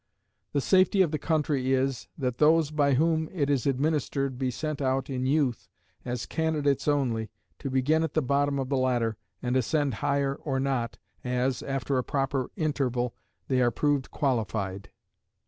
[0.53, 4.81] The safety of the country is, that those by whom it is administered be sent
[4.81, 5.69] out in youth,
[6.03, 10.59] as candidates only, to begin at the bottom of the ladder, and ascend higher or
[10.59, 13.13] not, as, after a proper interval,
[13.47, 14.89] they are proved qualified.